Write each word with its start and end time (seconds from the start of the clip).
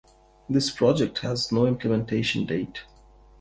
This 0.49 0.71
project 0.71 1.19
has 1.19 1.51
no 1.51 1.67
implementation 1.67 2.47
date. 2.47 2.85